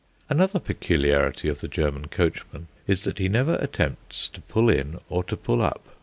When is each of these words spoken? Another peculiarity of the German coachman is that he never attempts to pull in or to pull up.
Another 0.31 0.57
peculiarity 0.57 1.47
of 1.47 1.59
the 1.59 1.67
German 1.67 2.07
coachman 2.07 2.67
is 2.87 3.03
that 3.03 3.19
he 3.19 3.29
never 3.29 3.57
attempts 3.57 4.27
to 4.29 4.41
pull 4.41 4.67
in 4.67 4.97
or 5.09 5.23
to 5.25 5.37
pull 5.37 5.61
up. 5.61 5.89